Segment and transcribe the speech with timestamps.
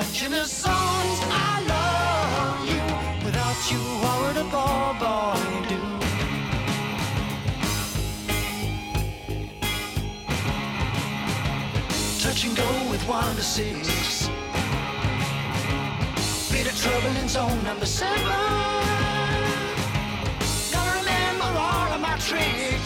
[0.00, 2.80] In the songs I love you.
[3.22, 5.78] Without you, I would a ball boy do.
[12.18, 14.28] Touch and go with one to six.
[16.50, 18.24] Bit of trouble in zone number seven.
[20.72, 22.79] Gotta remember all of my tricks.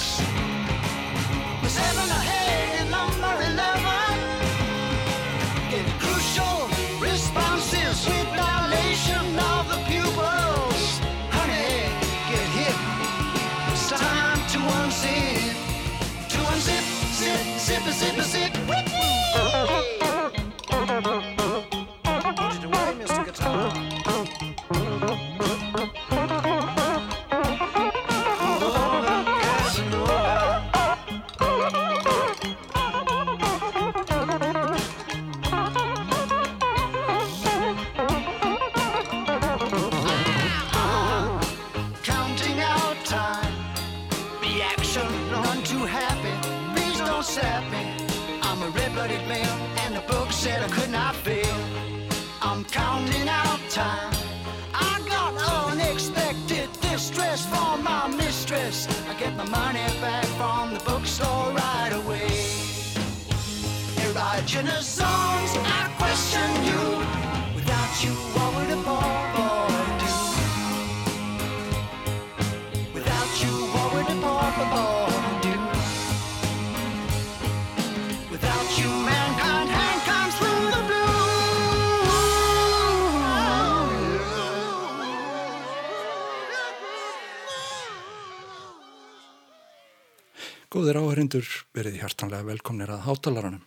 [90.95, 93.63] Góðir áherindur verið hjartanlega velkomnir að hátalarunum.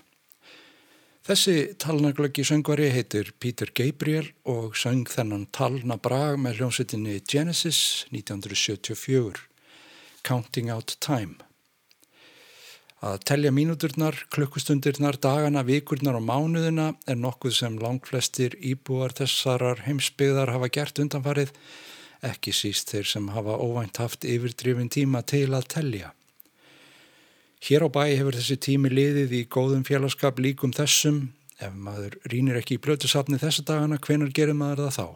[1.27, 9.43] Þessi talnaglöggi söngvari heitir Pítur Gabriel og söng þennan talna brag með hljómsveitinni Genesis 1974,
[10.23, 11.35] Counting Out Time.
[13.03, 20.55] Að telja mínúturnar, klukkustundirnar, dagana, vikurnar og mánuðina er nokkuð sem langflestir íbúar þessarar heimsbyðar
[20.55, 21.51] hafa gert undanfarið,
[22.23, 26.13] ekki síst þeir sem hafa óvænt haft yfirdrifin tíma til að telja.
[27.67, 31.33] Hér á bæ hefur þessi tími liðið í góðum félagskap líkum þessum.
[31.59, 35.07] Ef maður rínir ekki í blötusafni þessa dagana, hvenar gerir maður það þá?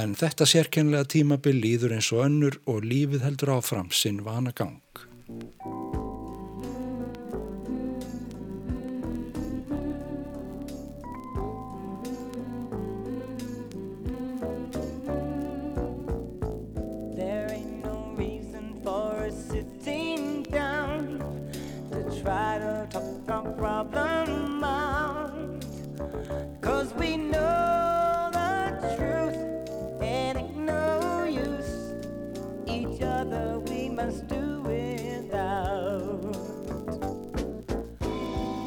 [0.00, 4.80] En þetta sérkennilega tímabil líður eins og önnur og lífið heldur áfram sinn vana gang.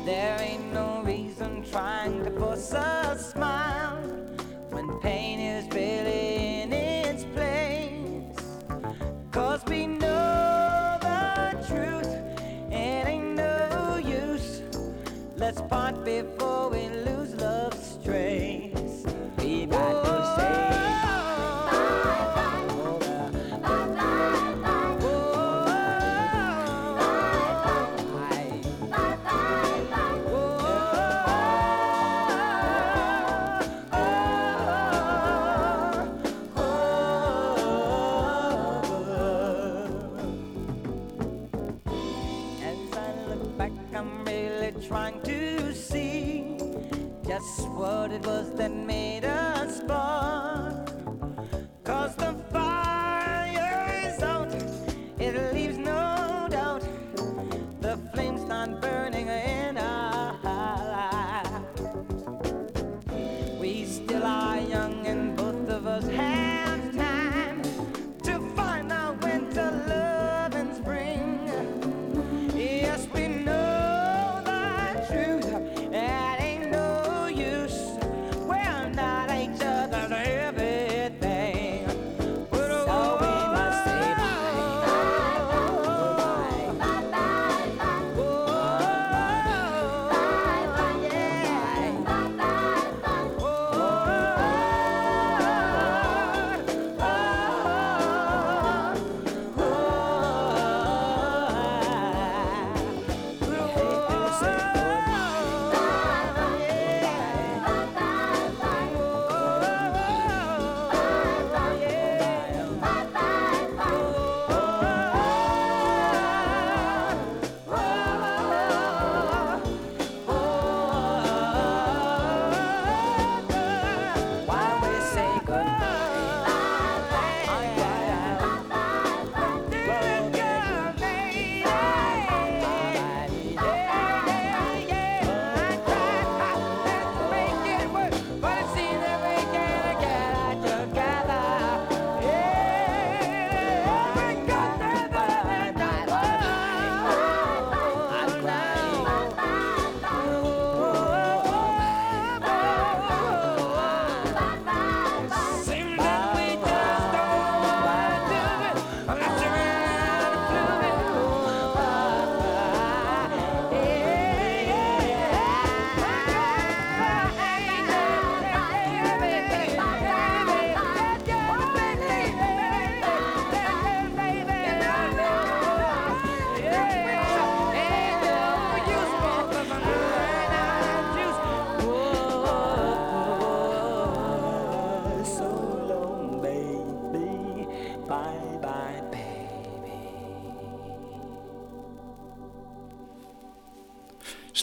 [0.06, 2.15] There ain't no reason trying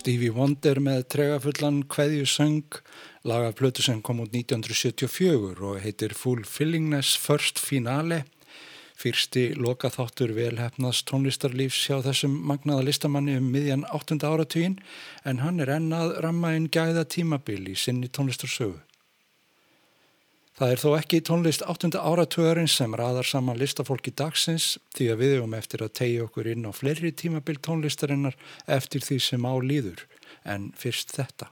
[0.03, 2.81] Stevie Wonder með tregafullan kveðjusöng
[3.31, 8.25] laga plötu sem kom út 1974 og heitir Fulfillingness First Finale
[8.99, 14.19] fyrsti lokaþáttur velhefnaðs tónlistarlífs hjá þessum magnaða listamanni um miðjan 8.
[14.27, 14.81] áratugin
[15.23, 18.81] en hann er ennað ramma inn gæða tímabil í sinni tónlistarsögu.
[20.63, 21.89] Það er þó ekki tónlist 8.
[21.99, 26.63] áratugarinn sem raðar saman listafólki dagsins því að við höfum eftir að tegja okkur inn
[26.63, 28.37] á fleiri tímabil tónlistarinnar
[28.71, 30.05] eftir því sem á líður
[30.47, 31.49] en fyrst þetta.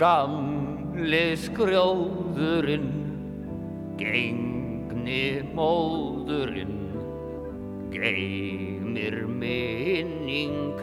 [0.00, 2.88] Gamli skrjóðurinn,
[4.00, 6.83] gengni móðurinn,
[7.94, 10.74] geymir minning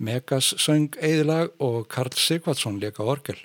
[0.02, 3.36] Megas söng eðilag og Karl Sigvardsson leka orgel.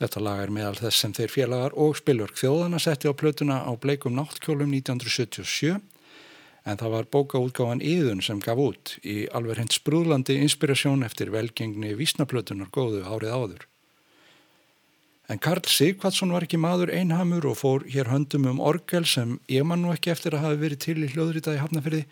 [0.00, 3.70] Þetta lag er meðal þess sem þeir félagar og spilverk þjóðana setti á plötuna á
[3.78, 5.76] bleikum náttkjólum 1977
[6.66, 11.92] en það var bókaútgáfan Íðun sem gaf út í alveg hend sprúðlandi inspirasjón eftir velgengni
[12.00, 13.68] vísnaplötunar góðu árið áður.
[15.30, 19.62] En Karl Sigvardsson var ekki maður einhamur og fór hér höndum um orgel sem ég
[19.62, 22.02] man nú ekki eftir að hafa verið til í hljóðritaði hafnafyrði,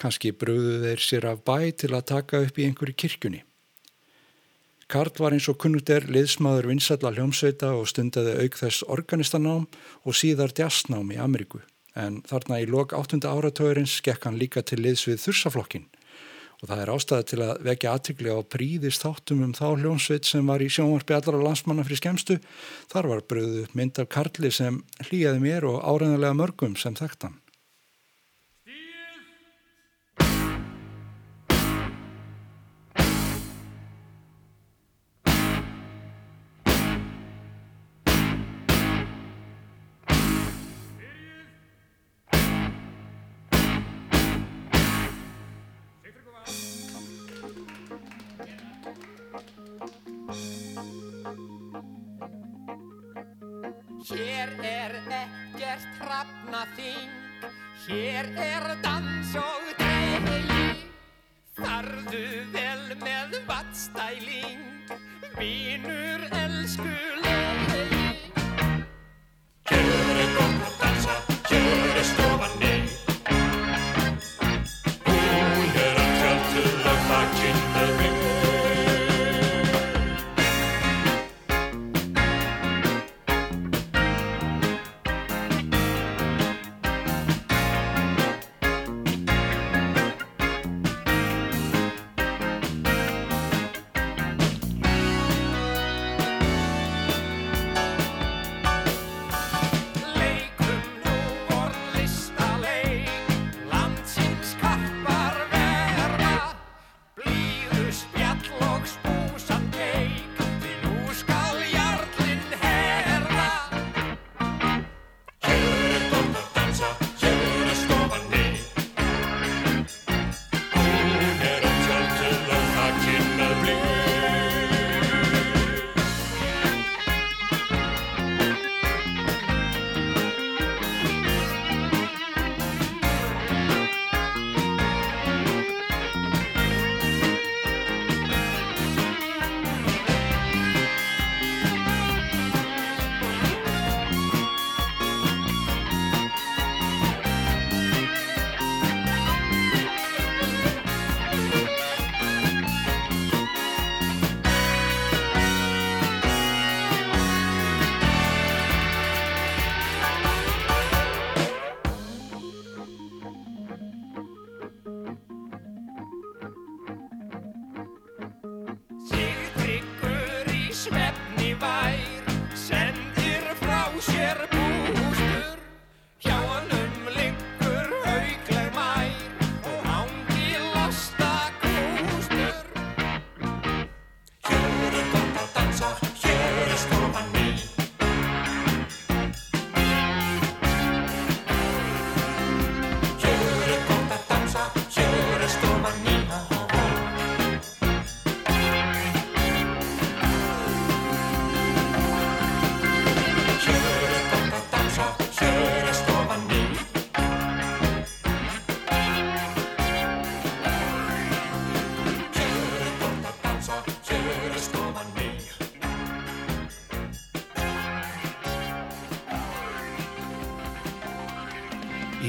[0.00, 3.42] kannski bröðu þeir sér af bæ til að taka upp í einhverju kirkjunni.
[4.92, 9.64] Karl var eins og kunnugt er liðsmaður vinsalla hljómsveita og stundaði auk þess organistanám
[10.04, 11.62] og síðar djastnám í Ameríku.
[11.96, 13.22] En þarna í lok 8.
[13.24, 15.88] áratöðurins gekk hann líka til liðs við þursaflokkin
[16.62, 20.46] og það er ástæði til að vekja aðtikli á príðist þáttum um þá hljómsveit sem
[20.46, 22.36] var í sjónvarpi allara landsmanna fyrir skemstu.
[22.92, 27.41] Þar var bröðu mynd af Karli sem hlýjaði mér og áreðanlega mörgum sem þekktan.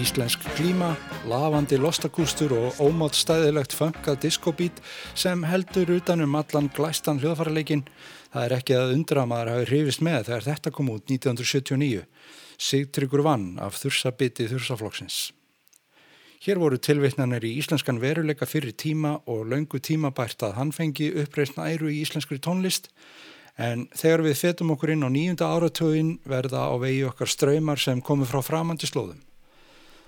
[0.04, 0.98] Íslensk klíma,
[1.32, 4.82] lavandi lostakústur og ómátt stæðilegt funkað diskobít
[5.16, 7.86] sem heldur utanum allan glæstan hljóðfæraleikin.
[8.34, 12.04] Það er ekki að undra að maður hafi hrifist með þegar þetta kom út 1979.
[12.68, 15.24] Sigtryggur vann af þursabiti þursaflokksins.
[16.44, 21.70] Hér voru tilvittnanir í íslenskan veruleika fyrir tíma og löngu tímabært að hann fengi uppreisna
[21.72, 22.92] æru í íslenskri tónlist
[23.56, 28.04] en þegar við fetum okkur inn á nýjunda áratögin verða á vegi okkar ströymar sem
[28.04, 29.22] komu frá framandi slóðum.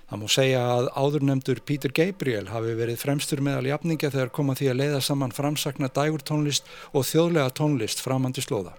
[0.06, 4.68] Það má segja að áðurnemdur Peter Gabriel hafi verið fremstur meðal jafninga þegar koma því
[4.70, 8.76] að leiða saman framsakna dægurtónlist og þjóðlega tónlist framandi slóða.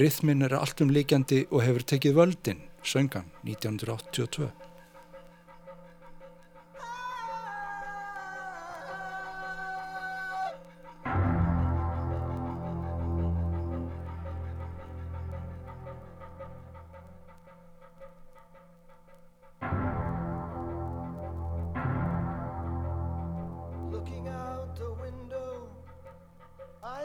[0.00, 4.48] Rithmin er alltum líkjandi og hefur tekið völdin, söngan 1982.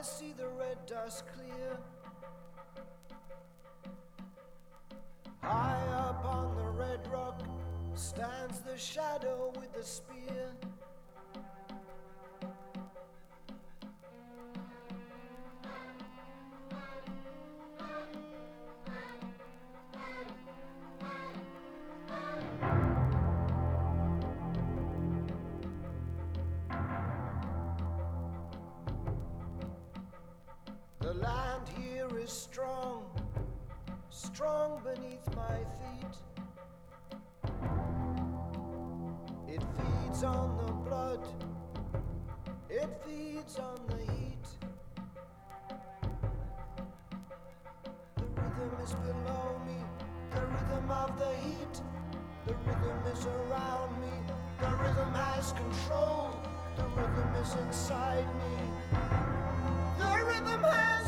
[0.01, 1.77] I see the red dust clear.
[5.43, 7.43] High up on the red rock
[7.93, 10.55] stands the shadow with the spear.
[31.21, 33.03] Land here is strong,
[34.09, 36.17] strong beneath my feet.
[39.47, 41.27] It feeds on the blood,
[42.69, 44.47] it feeds on the heat.
[48.15, 49.77] The rhythm is below me,
[50.33, 51.81] the rhythm of the heat.
[52.47, 54.13] The rhythm is around me,
[54.59, 56.31] the rhythm has control,
[56.75, 58.55] the rhythm is inside me.
[59.99, 61.00] The rhythm has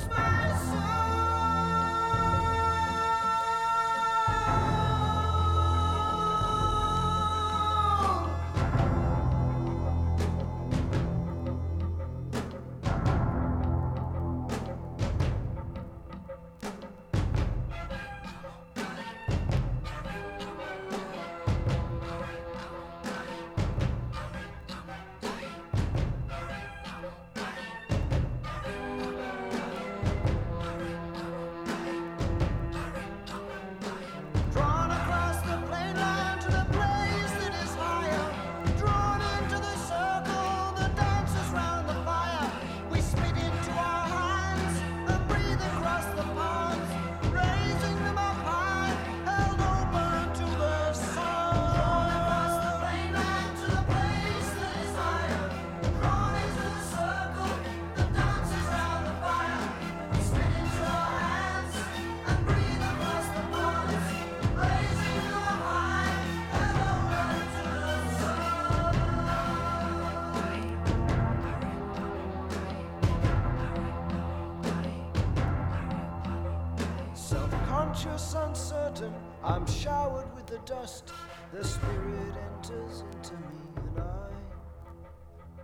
[80.54, 81.12] the dust.
[81.52, 84.30] The spirit enters into me, and I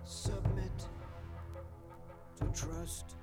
[0.04, 0.72] submit
[2.38, 3.16] to trust.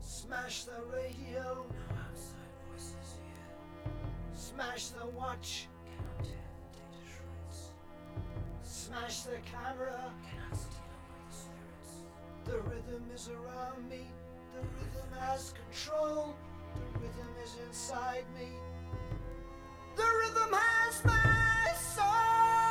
[0.00, 1.42] Smash the radio.
[1.42, 3.92] No outside voices here.
[4.34, 5.66] Smash the watch.
[5.84, 7.72] Cannot tear the data shreds.
[8.62, 10.12] Smash the camera.
[10.30, 10.71] Cannot
[12.44, 14.06] The rhythm is around me.
[14.54, 16.34] The rhythm has control.
[16.74, 18.48] The rhythm is inside me.
[19.96, 22.61] The rhythm has my soul.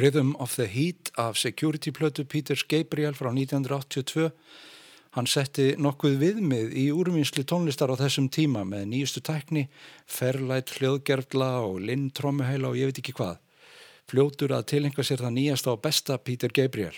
[0.00, 4.30] Rhythm of the Heat af Security-plötu Peters Gabriel frá 1982.
[5.10, 9.66] Hann setti nokkuð viðmið í úrvinnslu tónlistar á þessum tíma með nýjustu tækni,
[10.08, 13.42] ferlætt hljóðgerfla og linn-trommuheila og ég veit ekki hvað.
[14.08, 16.96] Fljótur að tilhenga sér það nýjasta og besta Peter Gabriel.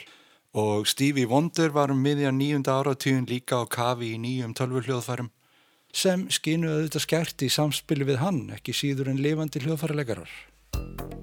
[0.55, 5.33] Og Stevie Wonder var um miðja nýjunda áratugin líka á kafi í nýjum tölvurhljóðfærum
[5.93, 11.22] sem skinuði þetta skert í samspili við hann, ekki síður en lifandi hljóðfæralegarar.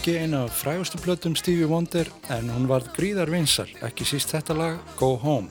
[0.00, 4.54] Ekki eina af frægustu plötum Stevie Wonder en hún varð gríðar vinsal, ekki síst þetta
[4.56, 5.50] lag Go Home.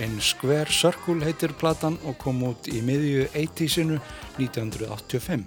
[0.00, 3.98] En Square Circle heitir platan og kom út í miðju 80-sinu
[4.38, 5.44] 1985.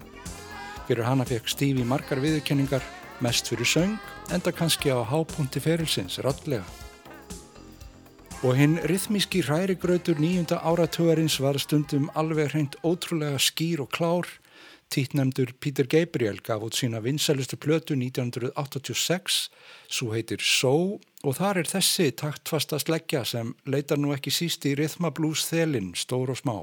[0.86, 2.86] Fyrir hana fekk Stevie margar viðurkenningar,
[3.26, 3.98] mest fyrir söng,
[4.30, 6.68] enda kannski á hápunti ferilsins, rallega.
[8.46, 14.30] Og hinn rithmíski hrærigrautur nýjunda áratugarins var stundum alveg hreint ótrúlega skýr og klár.
[14.92, 19.38] Títnemdur Peter Gabriel gaf út sína vinsælustu plötu 1986,
[19.88, 24.76] svo heitir So og þar er þessi taktfasta sleggja sem leitar nú ekki síst í
[24.76, 26.58] rithmablús þelin, stór og smá.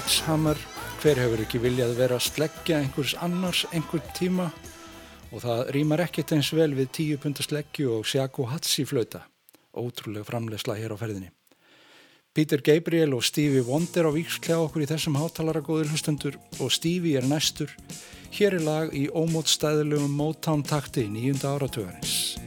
[0.00, 0.56] Sledgehammer,
[1.02, 4.46] hver hefur ekki viljað vera að sleggja einhvers annars einhvern tíma
[5.28, 9.26] og það rýmar ekkert eins vel við 10 punta sleggju og Shaku Hatsi flauta,
[9.76, 11.28] ótrúlega framlegsla hér á ferðinni.
[12.32, 17.20] Peter Gabriel og Stevie Wonder á víksklega okkur í þessum hátalara góður hlustendur og Stevie
[17.20, 17.76] er næstur.
[18.32, 22.39] Hér er lag í ómótstæðilegum Motown takti nýjunda áratugarins.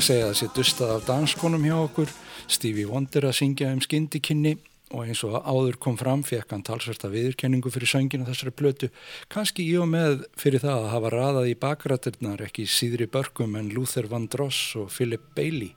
[0.00, 2.12] Eiginlega segja að það sé dustað af danskonum hjá okkur,
[2.48, 4.54] Stevie Wonder að syngja um skyndikynni
[4.96, 8.88] og eins og áður kom fram fekk hann talsverta viðurkenningu fyrir sönginu þessari blötu,
[9.28, 13.68] kannski í og með fyrir það að hafa raðað í bakrættirnar ekki síðri börgum en
[13.76, 15.74] Luther Vandross og Philip Bailey.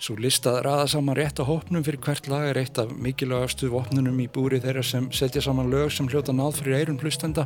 [0.00, 4.22] Svo listað raða saman rétt á hópnum fyrir hvert lag er eitt af mikilvægastu vopnunum
[4.24, 7.44] í búri þeirra sem setja saman lög sem hljóta náð fyrir eirun hlustenda.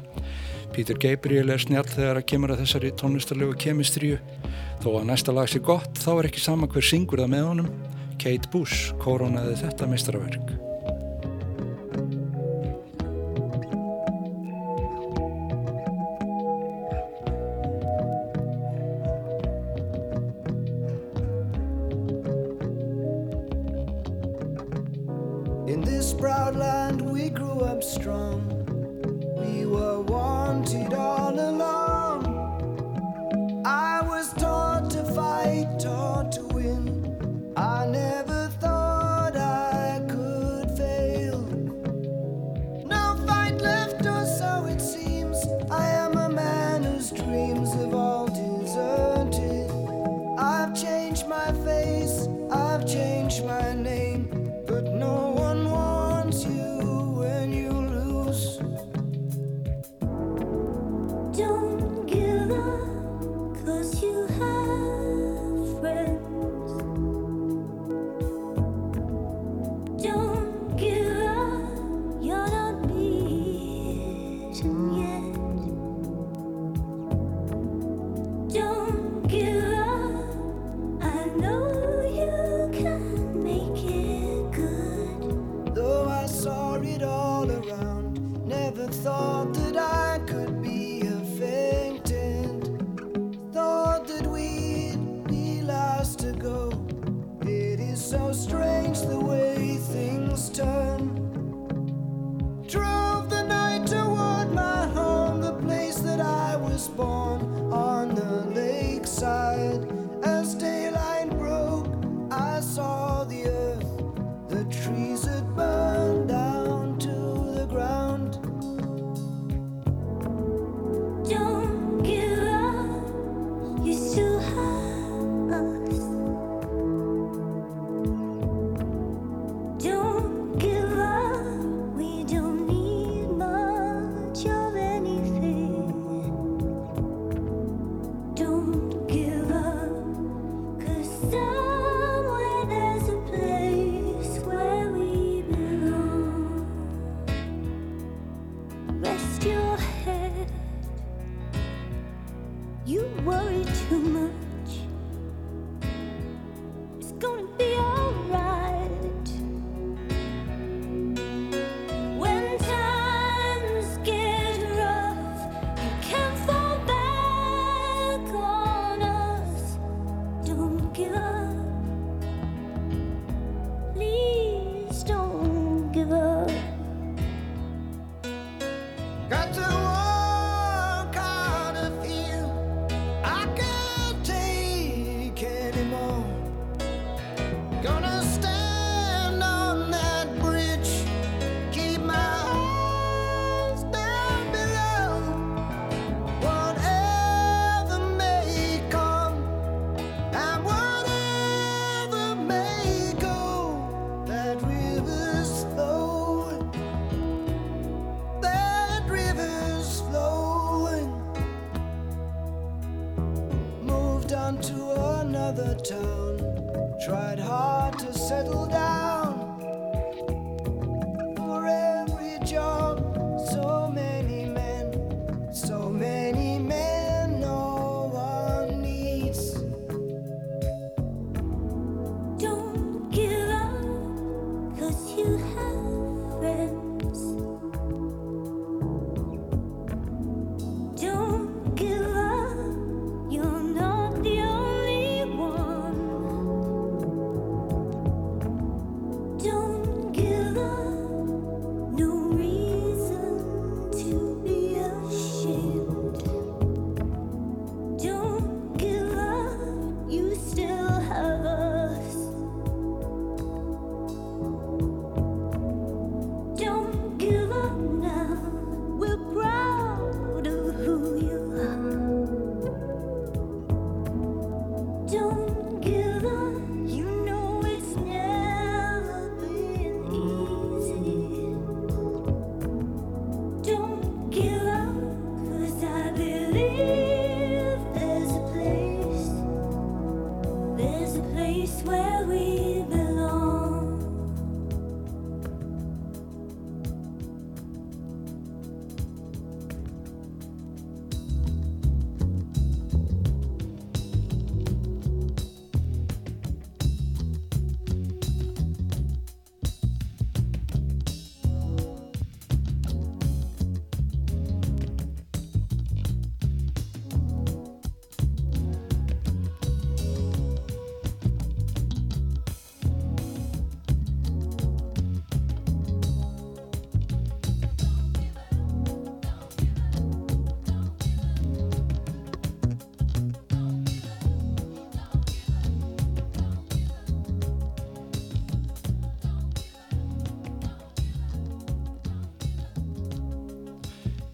[0.70, 4.20] Peter Gabriel er snjall þegar að kemur að þessari tónlistarlegu kemistríu.
[4.84, 7.74] Þó að næsta lag sé gott þá er ekki sama hver syngur það með honum.
[8.22, 10.73] Kate Bush koronaði þetta meistaraverk.
[27.84, 28.42] strong.
[29.36, 32.24] We were wanted all along.
[33.64, 36.93] I was taught to fight, taught to win.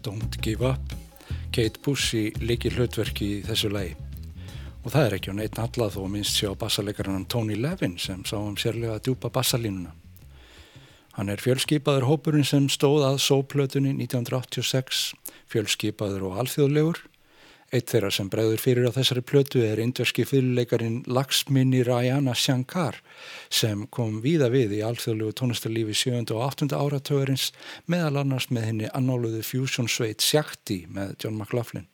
[0.03, 0.93] Don't Give Up,
[1.53, 3.95] Kate Bush í líki hlutverki í þessu lagi.
[4.81, 8.23] Og það er ekki á neitt allað þó minnst sé á bassalegarann Tony Levin sem
[8.25, 9.93] sá um sérlega að djúpa bassalínuna.
[11.17, 15.11] Hann er fjölskipaður hópurinn sem stóð að sóplötunni 1986,
[15.51, 17.01] fjölskipaður og alþjóðlegur.
[17.71, 22.97] Eitt þeirra sem bregður fyrir á þessari plötu er indverski fyrirleikarin Laxminni Rayana Shankar
[23.47, 26.33] sem kom víða við í alþjóðlegu tónlistarlífi 7.
[26.35, 26.67] og 8.
[26.75, 27.47] áratögarins
[27.87, 31.87] meðal annars með henni annóluðu fusion sveit Shakti með John McLaughlin.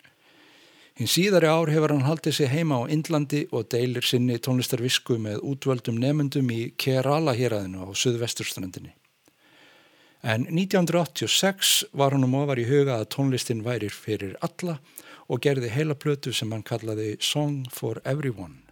[0.98, 5.46] Hinn síðari ár hefur hann haldið sig heima á Indlandi og deilir sinni tónlistarvisku með
[5.46, 8.96] útvöldum nefnendum í Kerala héræðinu á Suðvesturstrandinni.
[10.26, 15.06] En 1986 var hann um ofar í huga að tónlistin væri fyrir alla og
[15.44, 18.67] gerði heila plötu sem hann kallaði Song for Everyone.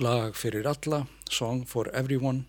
[0.00, 2.46] Lag fyrir alla, Song for Everyone,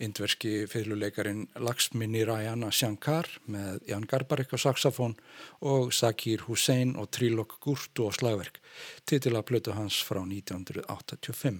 [0.00, 5.12] indverski fyrirluleikarin Laxmi Nirayana Shankar með Jan Garbarek á saxofón
[5.60, 8.62] og Zakir Hussein og Trilok Gurtu á slagverk,
[9.04, 11.58] titila plötu hans frá 1985.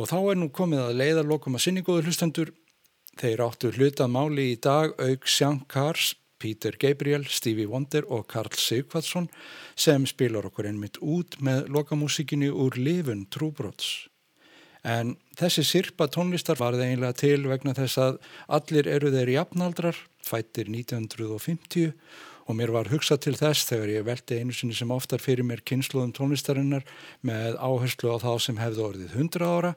[0.00, 2.54] Og þá er nú komið að leiðarlokum að sinningóðu hlustendur.
[3.20, 9.28] Þeir áttu hlutað máli í dag auk Shankars, Peter Gabriel, Stevie Wonder og Karl Sigvarsson
[9.74, 14.08] sem spilar okkur einmitt út með lokamúsikinni úr lifun trúbrots.
[14.86, 18.18] En þessi sirpa tónlistar var það einlega til vegna þess að
[18.58, 21.90] allir eru þeir jafnaldrar, fættir 1950
[22.46, 25.64] og mér var hugsað til þess þegar ég veldi einu sinni sem oftar fyrir mér
[25.66, 26.86] kynsluðum tónlistarinnar
[27.26, 29.74] með áherslu á þá sem hefði orðið 100 ára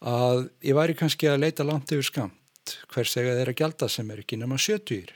[0.00, 4.22] að ég væri kannski að leita langt yfir skamt hvers ega þeirra gælda sem er
[4.24, 5.12] ekki nema 70.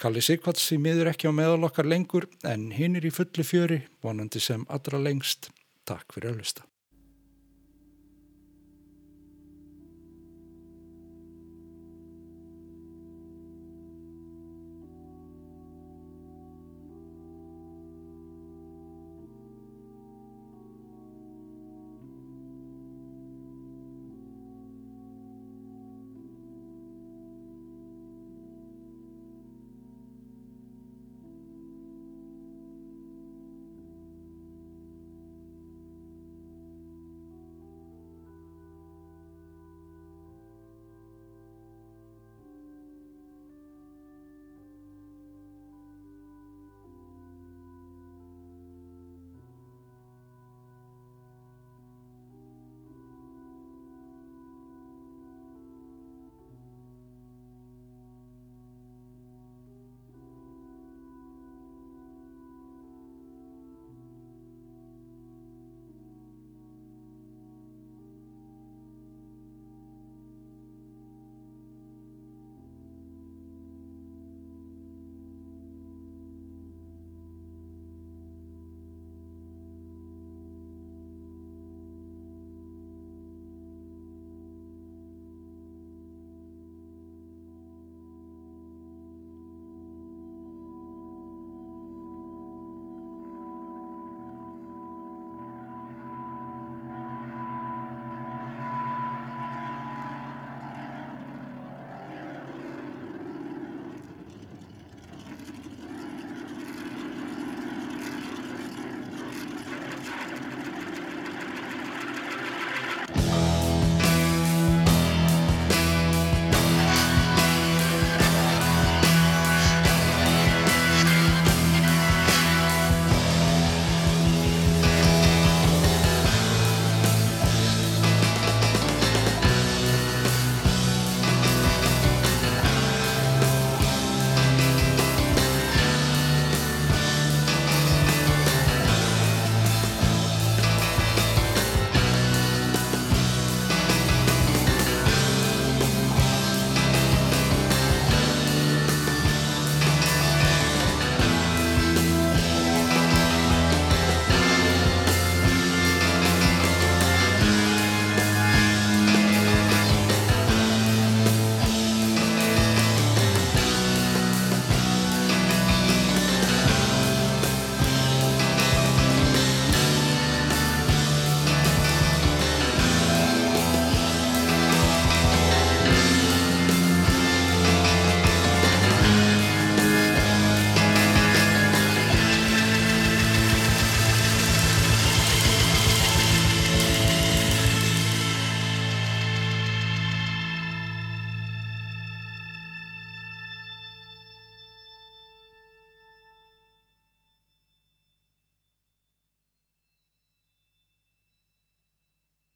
[0.00, 3.82] Kalli Sigvarts í miður ekki á meðal okkar lengur en hinn er í fullu fjöri
[4.00, 5.50] vonandi sem allra lengst.
[5.84, 6.69] Takk fyrir að hlusta.